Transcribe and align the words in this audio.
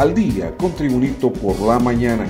al 0.00 0.14
día 0.14 0.56
con 0.56 0.72
Tribunito 0.72 1.30
por 1.30 1.60
la 1.60 1.78
mañana. 1.78 2.26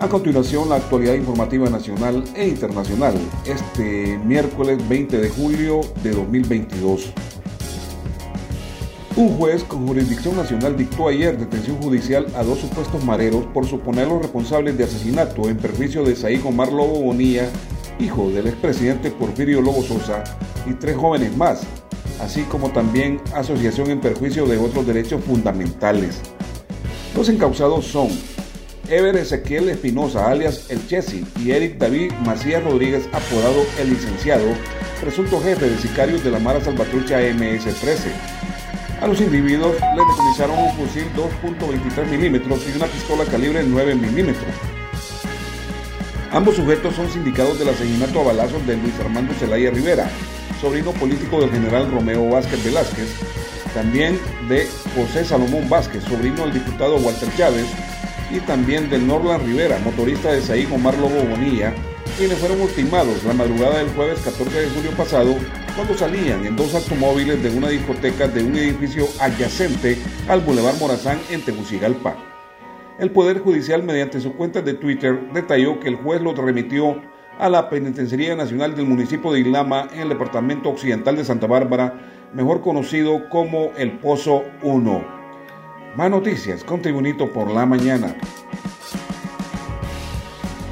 A 0.00 0.08
continuación, 0.08 0.70
la 0.70 0.76
actualidad 0.76 1.12
informativa 1.12 1.68
nacional 1.68 2.24
e 2.34 2.48
internacional, 2.48 3.12
este 3.44 4.18
miércoles 4.24 4.78
20 4.88 5.18
de 5.18 5.28
julio 5.28 5.82
de 6.02 6.12
2022. 6.12 7.12
Un 9.16 9.36
juez 9.36 9.64
con 9.64 9.86
jurisdicción 9.86 10.34
nacional 10.34 10.78
dictó 10.78 11.08
ayer 11.08 11.36
detención 11.36 11.76
judicial 11.76 12.26
a 12.34 12.42
dos 12.42 12.60
supuestos 12.60 13.04
mareros 13.04 13.44
por 13.52 13.66
suponerlos 13.66 14.22
responsables 14.22 14.78
de 14.78 14.84
asesinato 14.84 15.50
en 15.50 15.58
perjuicio 15.58 16.04
de 16.04 16.16
Saí 16.16 16.40
Omar 16.42 16.72
Lobo 16.72 17.02
Bonilla, 17.02 17.50
hijo 17.98 18.30
del 18.30 18.46
expresidente 18.46 19.10
Porfirio 19.10 19.60
Lobo 19.60 19.82
Sosa, 19.82 20.24
y 20.64 20.72
tres 20.72 20.96
jóvenes 20.96 21.36
más, 21.36 21.64
así 22.18 22.44
como 22.44 22.70
también 22.70 23.20
asociación 23.34 23.90
en 23.90 24.00
perjuicio 24.00 24.46
de 24.46 24.56
otros 24.56 24.86
derechos 24.86 25.22
fundamentales. 25.22 26.22
Los 27.16 27.30
encausados 27.30 27.86
son 27.86 28.08
Ever 28.90 29.16
Ezequiel 29.16 29.70
Espinosa, 29.70 30.30
alias 30.30 30.66
El 30.68 30.86
Chesi, 30.86 31.24
y 31.42 31.50
Eric 31.50 31.78
David 31.78 32.12
Macías 32.26 32.62
Rodríguez, 32.62 33.08
apodado 33.10 33.64
El 33.80 33.88
Licenciado, 33.88 34.44
presunto 35.00 35.40
jefe 35.40 35.70
de 35.70 35.78
sicarios 35.78 36.22
de 36.22 36.30
la 36.30 36.38
Mara 36.38 36.60
Salvatrucha 36.60 37.22
MS-13. 37.22 38.10
A 39.00 39.06
los 39.06 39.18
individuos 39.22 39.72
les 39.72 40.06
decomisaron 40.08 40.58
un 40.58 40.72
fusil 40.74 41.04
2.23 41.16 42.06
milímetros 42.10 42.60
y 42.68 42.76
una 42.76 42.86
pistola 42.86 43.24
calibre 43.24 43.64
9 43.66 43.94
milímetros. 43.94 44.54
Ambos 46.32 46.56
sujetos 46.56 46.94
son 46.94 47.08
sindicados 47.08 47.58
del 47.58 47.70
asesinato 47.70 48.20
a 48.20 48.24
balazos 48.24 48.66
de 48.66 48.76
Luis 48.76 48.94
Armando 49.00 49.32
Zelaya 49.32 49.70
Rivera, 49.70 50.06
sobrino 50.60 50.92
político 50.92 51.40
del 51.40 51.50
general 51.50 51.90
Romeo 51.90 52.28
Vázquez 52.28 52.62
Velázquez, 52.62 53.08
también 53.76 54.18
de 54.48 54.66
José 54.94 55.22
Salomón 55.22 55.68
Vázquez, 55.68 56.02
sobrino 56.04 56.44
del 56.44 56.54
diputado 56.54 56.96
Walter 56.96 57.28
Chávez, 57.36 57.66
y 58.30 58.40
también 58.40 58.88
de 58.88 58.98
Norland 58.98 59.44
Rivera, 59.44 59.78
motorista 59.84 60.32
de 60.32 60.40
Saí 60.40 60.66
Omar 60.72 60.96
Lobo 60.96 61.22
Bonilla, 61.28 61.74
quienes 62.16 62.38
fueron 62.38 62.62
ultimados 62.62 63.22
la 63.24 63.34
madrugada 63.34 63.80
del 63.80 63.90
jueves 63.90 64.20
14 64.20 64.62
de 64.62 64.70
julio 64.70 64.90
pasado 64.92 65.36
cuando 65.76 65.94
salían 65.94 66.46
en 66.46 66.56
dos 66.56 66.74
automóviles 66.74 67.42
de 67.42 67.50
una 67.50 67.68
discoteca 67.68 68.26
de 68.26 68.44
un 68.44 68.56
edificio 68.56 69.08
adyacente 69.20 69.98
al 70.26 70.40
Boulevard 70.40 70.78
Morazán 70.78 71.18
en 71.28 71.42
Tegucigalpa. 71.42 72.16
El 72.98 73.10
Poder 73.10 73.40
Judicial, 73.40 73.82
mediante 73.82 74.22
su 74.22 74.32
cuenta 74.32 74.62
de 74.62 74.72
Twitter, 74.72 75.20
detalló 75.34 75.78
que 75.80 75.88
el 75.88 75.96
juez 75.96 76.22
los 76.22 76.34
remitió 76.38 76.98
a 77.38 77.50
la 77.50 77.68
Penitenciaría 77.68 78.34
Nacional 78.34 78.74
del 78.74 78.86
municipio 78.86 79.30
de 79.32 79.40
Ilama 79.40 79.88
en 79.92 80.00
el 80.00 80.08
departamento 80.08 80.70
occidental 80.70 81.16
de 81.16 81.26
Santa 81.26 81.46
Bárbara, 81.46 82.15
mejor 82.34 82.60
conocido 82.60 83.28
como 83.28 83.70
El 83.76 83.98
Pozo 83.98 84.42
1. 84.62 85.04
Más 85.96 86.10
noticias 86.10 86.64
con 86.64 86.82
Tribunito 86.82 87.32
por 87.32 87.50
la 87.50 87.66
mañana. 87.66 88.16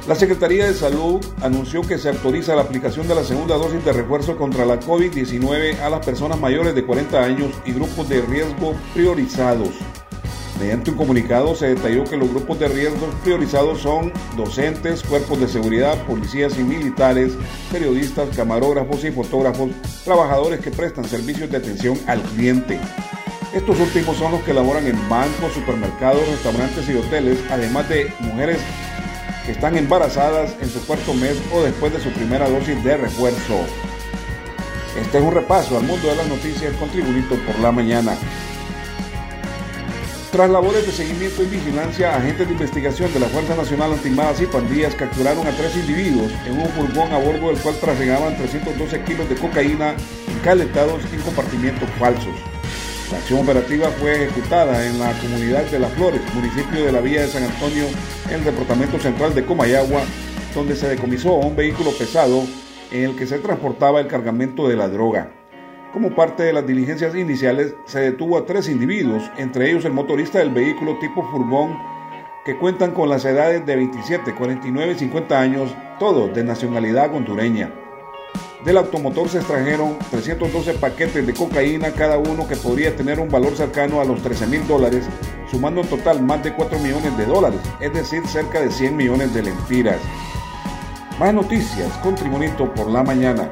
La 0.07 0.13
Secretaría 0.13 0.67
de 0.67 0.73
Salud 0.75 1.25
anunció 1.41 1.81
que 1.81 1.97
se 1.97 2.09
autoriza 2.09 2.55
la 2.55 2.61
aplicación 2.61 3.07
de 3.07 3.15
la 3.15 3.23
segunda 3.23 3.55
dosis 3.55 3.83
de 3.83 3.91
refuerzo 3.91 4.37
contra 4.37 4.63
la 4.63 4.79
COVID-19 4.79 5.79
a 5.79 5.89
las 5.89 6.05
personas 6.05 6.39
mayores 6.39 6.75
de 6.75 6.85
40 6.85 7.23
años 7.23 7.51
y 7.65 7.71
grupos 7.71 8.07
de 8.07 8.21
riesgo 8.21 8.75
priorizados. 8.93 9.71
Mediante 10.59 10.91
un 10.91 10.97
comunicado 10.97 11.53
se 11.53 11.75
detalló 11.75 12.05
que 12.05 12.15
los 12.15 12.29
grupos 12.29 12.59
de 12.59 12.69
riesgo 12.69 13.07
priorizados 13.23 13.81
son 13.81 14.13
docentes, 14.37 15.03
cuerpos 15.03 15.39
de 15.41 15.49
seguridad, 15.49 16.01
policías 16.05 16.57
y 16.57 16.63
militares, 16.63 17.33
periodistas, 17.71 18.29
camarógrafos 18.35 19.03
y 19.03 19.11
fotógrafos, 19.11 19.71
trabajadores 20.05 20.61
que 20.61 20.71
prestan 20.71 21.05
servicios 21.05 21.49
de 21.51 21.57
atención 21.57 21.99
al 22.07 22.21
cliente. 22.21 22.79
Estos 23.53 23.79
últimos 23.79 24.17
son 24.17 24.31
los 24.31 24.41
que 24.43 24.53
laboran 24.53 24.87
en 24.87 25.09
bancos, 25.09 25.53
supermercados, 25.53 26.25
restaurantes 26.27 26.89
y 26.89 26.95
hoteles, 26.95 27.37
además 27.49 27.87
de 27.89 28.13
mujeres 28.19 28.59
que 29.45 29.51
están 29.51 29.77
embarazadas 29.77 30.55
en 30.61 30.69
su 30.69 30.85
cuarto 30.85 31.13
mes 31.13 31.37
o 31.53 31.61
después 31.61 31.93
de 31.93 31.99
su 31.99 32.09
primera 32.11 32.49
dosis 32.49 32.81
de 32.83 32.97
refuerzo. 32.97 33.59
Este 34.99 35.17
es 35.17 35.23
un 35.23 35.33
repaso 35.33 35.77
al 35.77 35.83
mundo 35.83 36.07
de 36.07 36.15
las 36.15 36.27
noticias 36.27 36.73
con 36.77 36.89
Tribunito 36.89 37.35
por 37.45 37.59
la 37.59 37.71
mañana. 37.71 38.17
Tras 40.35 40.49
labores 40.49 40.85
de 40.85 40.91
seguimiento 40.91 41.43
y 41.43 41.45
vigilancia, 41.45 42.13
agentes 42.13 42.45
de 42.45 42.51
investigación 42.51 43.13
de 43.13 43.21
la 43.21 43.27
Fuerza 43.27 43.55
Nacional 43.55 43.93
Antimadas 43.93 44.41
y 44.41 44.45
Pandillas 44.45 44.93
capturaron 44.93 45.47
a 45.47 45.51
tres 45.51 45.77
individuos 45.77 46.29
en 46.45 46.59
un 46.59 46.67
furgón 46.71 47.13
a 47.13 47.19
bordo 47.19 47.47
del 47.47 47.57
cual 47.59 47.79
trasegaban 47.79 48.35
312 48.35 49.03
kilos 49.05 49.29
de 49.29 49.35
cocaína 49.35 49.95
encaletados 50.37 51.01
en 51.13 51.21
compartimientos 51.21 51.89
falsos. 51.91 52.33
La 53.13 53.19
acción 53.19 53.39
operativa 53.39 53.87
fue 53.91 54.25
ejecutada 54.25 54.85
en 54.85 54.99
la 54.99 55.13
comunidad 55.21 55.63
de 55.71 55.79
Las 55.79 55.93
Flores, 55.93 56.19
municipio 56.33 56.83
de 56.83 56.91
la 56.91 56.99
Villa 56.99 57.21
de 57.21 57.29
San 57.29 57.43
Antonio, 57.43 57.85
en 58.27 58.33
el 58.33 58.43
departamento 58.43 58.99
central 58.99 59.33
de 59.33 59.45
Comayagua, 59.45 60.01
donde 60.53 60.75
se 60.75 60.89
decomisó 60.89 61.35
un 61.35 61.55
vehículo 61.55 61.91
pesado 61.91 62.43
en 62.91 63.03
el 63.05 63.15
que 63.15 63.25
se 63.25 63.39
transportaba 63.39 64.01
el 64.01 64.07
cargamento 64.07 64.67
de 64.67 64.75
la 64.75 64.89
droga. 64.89 65.31
Como 65.95 66.13
parte 66.13 66.43
de 66.43 66.51
las 66.51 66.67
diligencias 66.67 67.15
iniciales, 67.15 67.73
se 67.85 68.01
detuvo 68.01 68.37
a 68.37 68.45
tres 68.45 68.67
individuos, 68.67 69.23
entre 69.37 69.69
ellos 69.69 69.85
el 69.85 69.93
motorista 69.93 70.39
del 70.39 70.49
vehículo 70.49 70.99
tipo 70.99 71.25
furgón, 71.31 71.79
que 72.43 72.57
cuentan 72.57 72.91
con 72.91 73.07
las 73.07 73.23
edades 73.23 73.65
de 73.65 73.77
27, 73.77 74.35
49 74.35 74.91
y 74.91 74.99
50 74.99 75.39
años, 75.39 75.73
todos 75.97 76.35
de 76.35 76.43
nacionalidad 76.43 77.15
hondureña. 77.15 77.73
Del 78.65 78.75
automotor 78.75 79.29
se 79.29 79.37
extrajeron 79.37 79.97
312 80.11 80.73
paquetes 80.73 81.25
de 81.25 81.33
cocaína, 81.33 81.93
cada 81.93 82.17
uno 82.17 82.45
que 82.45 82.57
podría 82.57 82.93
tener 82.93 83.21
un 83.21 83.29
valor 83.29 83.55
cercano 83.55 84.01
a 84.01 84.05
los 84.05 84.21
13 84.21 84.47
mil 84.47 84.67
dólares, 84.67 85.05
sumando 85.49 85.79
en 85.79 85.87
total 85.87 86.21
más 86.21 86.43
de 86.43 86.53
4 86.53 86.77
millones 86.77 87.17
de 87.17 87.25
dólares, 87.25 87.61
es 87.79 87.93
decir, 87.93 88.27
cerca 88.27 88.59
de 88.59 88.69
100 88.69 88.97
millones 88.97 89.33
de 89.33 89.43
lempiras. 89.43 90.01
Más 91.17 91.33
noticias 91.33 91.89
con 92.03 92.15
Tribunito 92.15 92.73
por 92.73 92.91
la 92.91 93.01
mañana. 93.01 93.49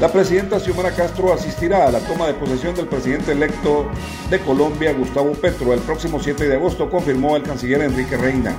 La 0.00 0.12
presidenta 0.12 0.60
Xiomara 0.60 0.90
Castro 0.90 1.32
asistirá 1.32 1.86
a 1.86 1.90
la 1.90 2.00
toma 2.00 2.26
de 2.26 2.34
posesión 2.34 2.74
del 2.74 2.86
presidente 2.86 3.32
electo 3.32 3.86
de 4.28 4.38
Colombia, 4.40 4.92
Gustavo 4.92 5.32
Petro, 5.32 5.72
el 5.72 5.80
próximo 5.80 6.20
7 6.20 6.46
de 6.48 6.54
agosto, 6.54 6.90
confirmó 6.90 7.34
el 7.34 7.42
canciller 7.42 7.80
Enrique 7.80 8.18
Reina. 8.18 8.54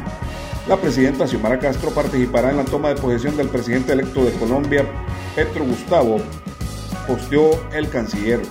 La 0.67 0.77
presidenta 0.77 1.27
Xiomara 1.27 1.59
Castro 1.59 1.91
participará 1.91 2.49
en 2.49 2.57
la 2.57 2.65
toma 2.65 2.89
de 2.89 2.95
posesión 2.95 3.37
del 3.37 3.49
presidente 3.49 3.93
electo 3.93 4.25
de 4.25 4.31
Colombia, 4.31 4.83
Petro 5.35 5.63
Gustavo, 5.63 6.17
posteó 7.05 7.51
el 7.71 7.87
canciller. 7.87 8.41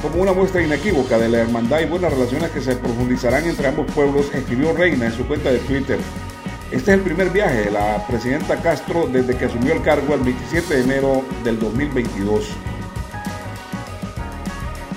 Como 0.00 0.22
una 0.22 0.32
muestra 0.32 0.62
inequívoca 0.62 1.18
de 1.18 1.28
la 1.28 1.40
hermandad 1.40 1.80
y 1.80 1.84
buenas 1.84 2.14
relaciones 2.14 2.50
que 2.50 2.62
se 2.62 2.76
profundizarán 2.76 3.44
entre 3.44 3.68
ambos 3.68 3.92
pueblos, 3.92 4.30
escribió 4.32 4.72
Reina 4.72 5.04
en 5.04 5.12
su 5.12 5.26
cuenta 5.26 5.50
de 5.50 5.58
Twitter. 5.58 5.98
Este 6.70 6.92
es 6.92 6.98
el 6.98 7.00
primer 7.00 7.30
viaje 7.30 7.64
de 7.64 7.70
la 7.72 8.06
presidenta 8.06 8.56
Castro 8.62 9.08
desde 9.08 9.36
que 9.36 9.46
asumió 9.46 9.72
el 9.72 9.82
cargo 9.82 10.14
el 10.14 10.20
27 10.20 10.72
de 10.74 10.82
enero 10.84 11.24
del 11.42 11.58
2022. 11.58 12.48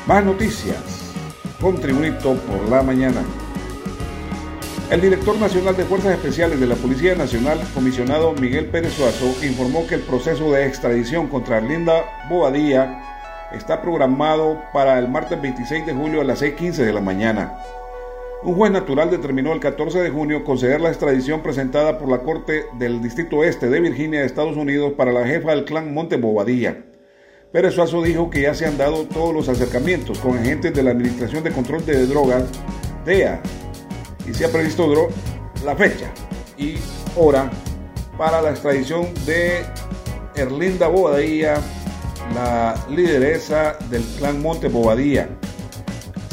Más 0.06 0.23
noticias 0.23 1.16
con 1.59 1.81
Tribunito 1.81 2.35
por 2.35 2.69
la 2.69 2.84
mañana. 2.84 3.23
El 4.91 5.01
director 5.01 5.35
nacional 5.39 5.75
de 5.75 5.85
Fuerzas 5.85 6.13
Especiales 6.13 6.59
de 6.59 6.67
la 6.67 6.75
Policía 6.75 7.16
Nacional, 7.16 7.59
comisionado 7.73 8.34
Miguel 8.34 8.67
Pérez 8.67 8.94
Suazo, 8.94 9.34
informó 9.44 9.88
que 9.88 9.95
el 9.95 10.01
proceso 10.01 10.51
de 10.51 10.67
extradición 10.67 11.28
contra 11.28 11.57
Arlinda 11.57 12.03
Bobadilla 12.29 13.01
está 13.51 13.81
programado 13.81 14.61
para 14.73 15.00
el 15.00 15.09
martes 15.09 15.41
26 15.41 15.88
de 15.88 15.94
julio 15.95 16.22
a 16.22 16.23
las 16.23 16.44
6.15 16.44 16.85
de 16.85 16.94
la 16.94 17.01
mañana. 17.01 17.53
Un 18.46 18.56
juez 18.56 18.74
natural 18.74 19.09
determinó 19.09 19.54
el 19.54 19.62
14 19.62 20.02
de 20.02 20.09
junio 20.09 20.44
conceder 20.44 20.81
la 20.81 20.90
extradición 20.90 21.42
presentada 21.42 21.98
por 21.98 22.09
la 22.09 22.24
Corte 22.24 22.66
del 22.78 23.02
Distrito 23.02 23.42
Este 23.42 23.70
de 23.70 23.80
Virginia 23.80 24.20
de 24.20 24.26
Estados 24.26 24.58
Unidos 24.58 24.92
para 24.98 25.14
la 25.14 25.26
jefa 25.26 25.52
del 25.52 25.64
clan 25.64 25.94
Monte 25.94 26.17
Bobadilla. 26.17 26.84
Pérez 27.53 27.73
Suazo 27.73 28.02
dijo 28.02 28.29
que 28.29 28.41
ya 28.41 28.53
se 28.53 28.66
han 28.66 28.78
dado 28.78 29.06
todos 29.06 29.34
los 29.34 29.47
acercamientos 29.47 30.20
con 30.20 30.38
agentes 30.38 30.73
de 30.73 30.84
la 30.84 30.91
Administración 30.91 31.41
de 31.41 31.52
Control 31.52 31.85
de 31.85 32.06
Drogas, 32.06 32.44
DEA, 33.06 33.41
y 34.29 34.34
se 34.34 34.44
ha 34.44 34.50
previsto 34.50 35.08
la 35.64 35.78
fecha 35.78 36.12
y 36.58 36.76
hora 37.16 37.50
para 38.17 38.41
la 38.41 38.50
extradición 38.50 39.08
de 39.26 39.62
Erlinda 40.35 40.90
Bobadilla, 40.90 41.62
la 42.35 42.76
lideresa 42.90 43.78
del 43.90 44.03
clan 44.17 44.41
Monte 44.41 44.67
Bobadilla 44.67 45.29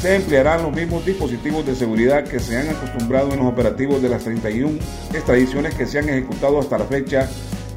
se 0.01 0.15
emplearán 0.15 0.63
los 0.63 0.73
mismos 0.75 1.05
dispositivos 1.05 1.63
de 1.63 1.75
seguridad 1.75 2.23
que 2.23 2.39
se 2.39 2.57
han 2.57 2.69
acostumbrado 2.69 3.33
en 3.33 3.39
los 3.39 3.47
operativos 3.47 4.01
de 4.01 4.09
las 4.09 4.23
31 4.23 4.79
extradiciones 5.13 5.75
que 5.75 5.85
se 5.85 5.99
han 5.99 6.09
ejecutado 6.09 6.59
hasta 6.59 6.79
la 6.79 6.85
fecha 6.85 7.29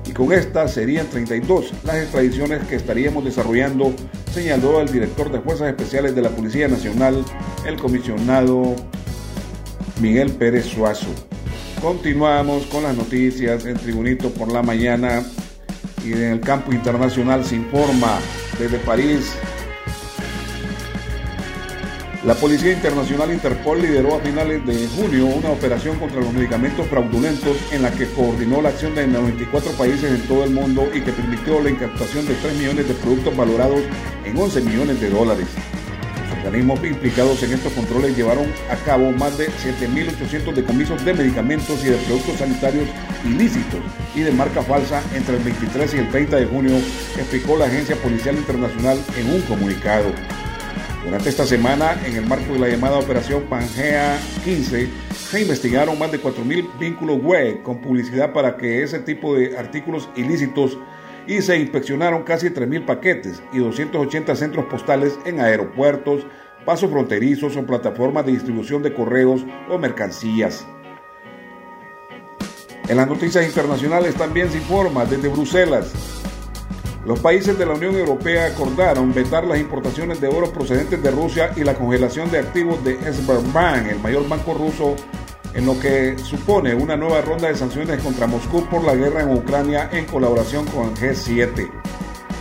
y 0.06 0.12
con 0.12 0.32
estas 0.32 0.72
serían 0.72 1.06
32 1.08 1.72
las 1.84 1.96
extradiciones 1.96 2.66
que 2.66 2.76
estaríamos 2.76 3.24
desarrollando, 3.24 3.92
señaló 4.32 4.80
el 4.80 4.90
director 4.90 5.30
de 5.30 5.40
Fuerzas 5.40 5.68
Especiales 5.68 6.14
de 6.14 6.22
la 6.22 6.30
Policía 6.30 6.66
Nacional, 6.66 7.22
el 7.66 7.76
comisionado 7.76 8.74
Miguel 10.00 10.32
Pérez 10.32 10.64
Suazo. 10.64 11.08
Continuamos 11.82 12.64
con 12.66 12.84
las 12.84 12.96
noticias 12.96 13.66
en 13.66 13.76
Tribunito 13.76 14.30
por 14.30 14.50
la 14.50 14.62
mañana 14.62 15.22
y 16.02 16.14
en 16.14 16.22
el 16.22 16.40
campo 16.40 16.72
internacional 16.72 17.44
se 17.44 17.56
informa 17.56 18.18
desde 18.58 18.78
París 18.78 19.34
La 22.26 22.34
Policía 22.34 22.72
Internacional 22.72 23.30
Interpol 23.34 23.82
lideró 23.82 24.16
a 24.16 24.20
finales 24.20 24.64
de 24.64 24.88
junio 24.88 25.26
una 25.26 25.50
operación 25.50 25.98
contra 25.98 26.22
los 26.22 26.32
medicamentos 26.32 26.86
fraudulentos 26.86 27.54
en 27.70 27.82
la 27.82 27.90
que 27.90 28.08
coordinó 28.12 28.62
la 28.62 28.70
acción 28.70 28.94
de 28.94 29.06
94 29.06 29.72
países 29.72 30.10
en 30.10 30.26
todo 30.26 30.42
el 30.44 30.50
mundo 30.50 30.88
y 30.94 31.02
que 31.02 31.12
permitió 31.12 31.60
la 31.60 31.68
incautación 31.68 32.26
de 32.26 32.32
3 32.36 32.56
millones 32.56 32.88
de 32.88 32.94
productos 32.94 33.36
valorados 33.36 33.82
en 34.24 34.38
11 34.38 34.62
millones 34.62 35.02
de 35.02 35.10
dólares. 35.10 35.46
Los 36.30 36.38
organismos 36.38 36.82
implicados 36.82 37.42
en 37.42 37.52
estos 37.52 37.74
controles 37.74 38.16
llevaron 38.16 38.46
a 38.70 38.76
cabo 38.76 39.12
más 39.12 39.36
de 39.36 39.48
7.800 39.48 40.54
decomisos 40.54 41.04
de 41.04 41.12
medicamentos 41.12 41.84
y 41.84 41.88
de 41.88 41.96
productos 41.98 42.38
sanitarios 42.38 42.88
ilícitos 43.26 43.80
y 44.14 44.20
de 44.20 44.32
marca 44.32 44.62
falsa 44.62 45.02
entre 45.14 45.36
el 45.36 45.42
23 45.44 45.92
y 45.92 45.98
el 45.98 46.08
30 46.08 46.36
de 46.38 46.46
junio, 46.46 46.76
explicó 47.18 47.58
la 47.58 47.66
Agencia 47.66 47.96
Policial 47.96 48.34
Internacional 48.34 48.98
en 49.18 49.30
un 49.30 49.42
comunicado. 49.42 50.06
Durante 51.04 51.28
esta 51.28 51.44
semana, 51.44 52.00
en 52.06 52.16
el 52.16 52.26
marco 52.26 52.54
de 52.54 52.58
la 52.58 52.68
llamada 52.68 52.98
Operación 52.98 53.42
Pangea 53.42 54.18
15, 54.42 54.88
se 55.12 55.42
investigaron 55.42 55.98
más 55.98 56.10
de 56.10 56.20
4.000 56.20 56.78
vínculos 56.78 57.22
web 57.22 57.62
con 57.62 57.82
publicidad 57.82 58.32
para 58.32 58.56
que 58.56 58.82
ese 58.82 59.00
tipo 59.00 59.36
de 59.36 59.58
artículos 59.58 60.08
ilícitos 60.16 60.78
y 61.26 61.42
se 61.42 61.58
inspeccionaron 61.58 62.22
casi 62.22 62.48
3.000 62.48 62.86
paquetes 62.86 63.42
y 63.52 63.58
280 63.58 64.34
centros 64.34 64.64
postales 64.64 65.18
en 65.26 65.40
aeropuertos, 65.40 66.26
pasos 66.64 66.90
fronterizos 66.90 67.54
o 67.58 67.66
plataformas 67.66 68.24
de 68.24 68.32
distribución 68.32 68.82
de 68.82 68.94
correos 68.94 69.44
o 69.68 69.78
mercancías. 69.78 70.66
En 72.88 72.96
las 72.96 73.08
noticias 73.08 73.46
internacionales 73.46 74.14
también 74.14 74.50
se 74.50 74.56
informa 74.56 75.04
desde 75.04 75.28
Bruselas 75.28 75.92
los 77.06 77.20
países 77.20 77.58
de 77.58 77.66
la 77.66 77.74
Unión 77.74 77.94
Europea 77.96 78.46
acordaron 78.46 79.12
vetar 79.12 79.44
las 79.44 79.58
importaciones 79.58 80.20
de 80.20 80.28
oro 80.28 80.50
procedentes 80.50 81.02
de 81.02 81.10
Rusia 81.10 81.52
y 81.54 81.62
la 81.62 81.74
congelación 81.74 82.30
de 82.30 82.38
activos 82.38 82.82
de 82.82 82.96
Sberbank, 83.12 83.88
el 83.88 84.00
mayor 84.00 84.26
banco 84.26 84.54
ruso, 84.54 84.96
en 85.52 85.66
lo 85.66 85.78
que 85.78 86.16
supone 86.18 86.74
una 86.74 86.96
nueva 86.96 87.20
ronda 87.20 87.48
de 87.48 87.56
sanciones 87.56 88.02
contra 88.02 88.26
Moscú 88.26 88.66
por 88.68 88.82
la 88.84 88.94
guerra 88.94 89.22
en 89.22 89.36
Ucrania 89.36 89.90
en 89.92 90.06
colaboración 90.06 90.64
con 90.66 90.88
el 90.88 90.94
G7. 90.96 91.70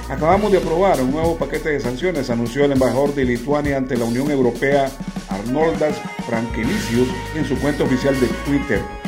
Acabamos 0.09 0.51
de 0.51 0.59
aprobar 0.59 1.01
un 1.01 1.11
nuevo 1.11 1.37
paquete 1.37 1.69
de 1.69 1.79
sanciones, 1.79 2.29
anunció 2.29 2.65
el 2.65 2.71
embajador 2.71 3.13
de 3.13 3.25
Lituania 3.25 3.77
ante 3.77 3.97
la 3.97 4.05
Unión 4.05 4.31
Europea, 4.31 4.89
Arnoldas 5.29 5.95
Frankelicius, 6.25 7.09
en 7.35 7.45
su 7.45 7.57
cuenta 7.59 7.83
oficial 7.83 8.17
de 8.19 8.27
Twitter. 8.45 9.02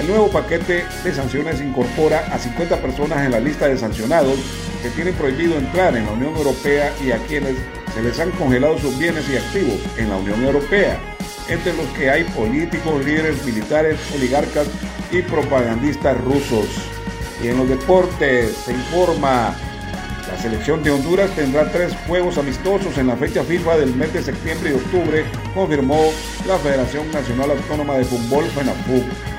El 0.00 0.06
nuevo 0.06 0.28
paquete 0.28 0.86
de 1.04 1.12
sanciones 1.12 1.60
incorpora 1.60 2.20
a 2.32 2.38
50 2.38 2.80
personas 2.80 3.22
en 3.26 3.32
la 3.32 3.38
lista 3.38 3.68
de 3.68 3.76
sancionados 3.76 4.38
que 4.82 4.88
tienen 4.88 5.12
prohibido 5.12 5.58
entrar 5.58 5.94
en 5.94 6.06
la 6.06 6.12
Unión 6.12 6.34
Europea 6.34 6.90
y 7.04 7.10
a 7.12 7.18
quienes 7.18 7.56
se 7.92 8.02
les 8.02 8.18
han 8.18 8.30
congelado 8.30 8.78
sus 8.78 8.98
bienes 8.98 9.28
y 9.28 9.36
activos 9.36 9.78
en 9.98 10.08
la 10.08 10.16
Unión 10.16 10.42
Europea, 10.42 10.98
entre 11.50 11.74
los 11.74 11.84
que 11.88 12.08
hay 12.08 12.24
políticos, 12.24 13.04
líderes 13.04 13.44
militares, 13.44 13.98
oligarcas 14.16 14.68
y 15.12 15.20
propagandistas 15.20 16.18
rusos. 16.22 16.66
Y 17.44 17.48
en 17.48 17.58
los 17.58 17.68
deportes 17.68 18.56
se 18.56 18.72
informa, 18.72 19.54
la 20.32 20.38
selección 20.40 20.82
de 20.82 20.92
Honduras 20.92 21.30
tendrá 21.36 21.70
tres 21.70 21.92
juegos 22.06 22.38
amistosos 22.38 22.96
en 22.96 23.08
la 23.08 23.16
fecha 23.16 23.42
FIFA 23.42 23.76
del 23.76 23.94
mes 23.94 24.14
de 24.14 24.22
septiembre 24.22 24.70
y 24.70 24.74
octubre, 24.76 25.26
confirmó 25.52 26.10
la 26.46 26.56
Federación 26.56 27.12
Nacional 27.12 27.50
Autónoma 27.50 27.98
de 27.98 28.04
Fútbol, 28.04 28.46
FENAFUB 28.46 29.29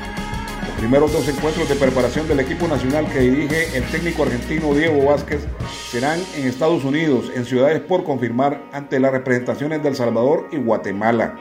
primeros 0.81 1.13
dos 1.13 1.28
encuentros 1.28 1.69
de 1.69 1.75
preparación 1.75 2.28
del 2.28 2.39
equipo 2.39 2.68
nacional 2.68 3.06
que 3.06 3.19
dirige 3.19 3.78
el 3.78 3.83
técnico 3.92 4.24
argentino 4.24 4.74
Diego 4.74 5.06
Vázquez 5.06 5.45
serán 5.92 6.19
en 6.36 6.48
Estados 6.48 6.83
Unidos, 6.83 7.31
en 7.36 7.45
ciudades 7.45 7.81
por 7.81 8.04
confirmar 8.04 8.63
ante 8.74 9.00
las 9.00 9.12
representaciones 9.12 9.83
de 9.83 9.89
El 9.89 9.95
Salvador 9.95 10.48
y 10.51 10.57
Guatemala. 10.57 11.36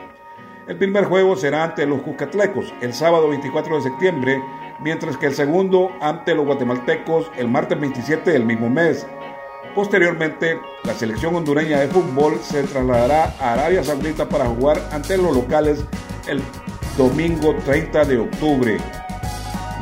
El 0.67 0.77
primer 0.77 1.05
juego 1.05 1.35
será 1.35 1.63
ante 1.63 1.87
los 1.87 2.03
Cuscatlecos 2.03 2.71
el 2.81 2.93
sábado 2.93 3.29
24 3.29 3.77
de 3.77 3.81
septiembre, 3.81 4.43
mientras 4.79 5.17
que 5.17 5.25
el 5.25 5.33
segundo 5.33 5.89
ante 6.01 6.35
los 6.35 6.45
guatemaltecos 6.45 7.31
el 7.35 7.47
martes 7.47 7.79
27 7.79 8.29
del 8.29 8.45
mismo 8.45 8.69
mes. 8.69 9.07
Posteriormente, 9.73 10.59
la 10.83 10.93
selección 10.93 11.35
hondureña 11.35 11.79
de 11.79 11.87
fútbol 11.87 12.37
se 12.43 12.61
trasladará 12.61 13.33
a 13.39 13.53
Arabia 13.53 13.83
Saudita 13.83 14.29
para 14.29 14.45
jugar 14.45 14.87
ante 14.91 15.17
los 15.17 15.35
locales 15.35 15.83
el 16.27 16.43
domingo 16.95 17.55
30 17.65 18.05
de 18.05 18.19
octubre. 18.19 18.77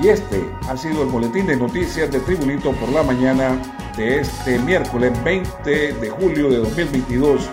Y 0.02 0.08
este 0.08 0.50
ha 0.70 0.78
sido 0.78 1.04
el 1.04 1.10
boletín 1.10 1.46
de 1.46 1.58
noticias 1.58 2.10
de 2.10 2.22
Tribunito 2.22 2.72
por 2.72 2.90
la 2.90 3.04
mañana 3.04 3.62
de 3.98 4.22
este 4.22 4.58
miércoles 4.60 5.12
20 5.26 5.94
de 5.94 6.10
julio 6.10 6.50
de 6.50 6.58
2022. 6.58 7.50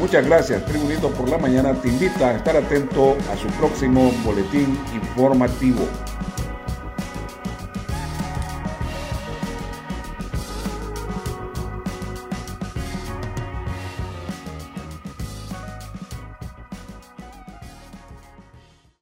Muchas 0.00 0.26
gracias, 0.26 0.64
Tribunito 0.66 1.08
por 1.10 1.28
la 1.28 1.38
mañana 1.38 1.72
te 1.74 1.88
invita 1.88 2.30
a 2.30 2.36
estar 2.36 2.56
atento 2.56 3.16
a 3.32 3.36
su 3.36 3.46
próximo 3.58 4.10
boletín 4.24 4.76
informativo. 4.92 5.86